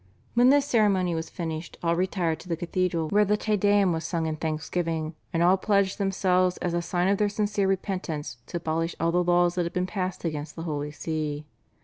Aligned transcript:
When 0.33 0.49
this 0.49 0.65
ceremony 0.65 1.13
was 1.13 1.29
finished 1.29 1.77
all 1.83 1.95
retired 1.95 2.39
to 2.39 2.49
the 2.49 2.57
cathedral, 2.57 3.09
where 3.09 3.23
the 3.23 3.37
/Te 3.37 3.59
Deum/ 3.59 3.93
was 3.93 4.03
sung 4.03 4.25
in 4.25 4.35
thanksgiving, 4.35 5.13
and 5.31 5.43
all 5.43 5.57
pledged 5.57 5.99
themselves 5.99 6.57
as 6.57 6.73
a 6.73 6.81
sign 6.81 7.07
of 7.07 7.19
their 7.19 7.29
sincere 7.29 7.67
repentance 7.67 8.37
to 8.47 8.57
abolish 8.57 8.95
all 8.99 9.11
the 9.11 9.23
laws 9.23 9.53
that 9.53 9.63
had 9.63 9.73
been 9.73 9.85
passed 9.85 10.25
against 10.25 10.55
the 10.55 10.63
Holy 10.63 10.89
See. 10.89 11.45